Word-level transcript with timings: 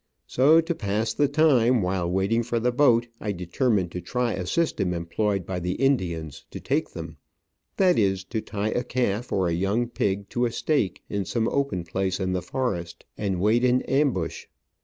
So, 0.25 0.61
to 0.61 0.73
pass 0.73 1.13
the 1.13 1.27
time 1.27 1.83
while 1.83 2.09
waiting 2.09 2.41
for 2.41 2.59
the 2.59 2.71
boat, 2.71 3.07
I 3.19 3.31
determined 3.31 3.91
to 3.91 4.01
try 4.01 4.33
a 4.33 4.47
system 4.47 4.95
employed 4.95 5.45
by 5.45 5.59
the 5.59 5.73
Indians 5.73 6.43
to 6.49 6.59
take 6.59 6.89
them— 6.89 7.17
that 7.77 7.99
is, 7.99 8.23
to 8.23 8.41
tie 8.41 8.69
a 8.71 8.83
calf 8.83 9.31
or 9.31 9.47
a 9.47 9.51
young 9.53 9.87
pig 9.89 10.27
to 10.29 10.45
a 10.45 10.51
stake 10.51 11.03
in 11.07 11.23
some 11.23 11.47
open 11.49 11.83
place 11.83 12.19
in 12.19 12.33
the 12.33 12.41
forest 12.41 13.05
and 13.15 13.39
wait 13.39 13.63
A 13.63 13.67
STREET 13.67 13.69
IN 13.69 13.75
RODEGA 13.77 13.83
CLNTRAL. 13.83 13.89
in 13.89 14.01
ambush. 14.07 14.45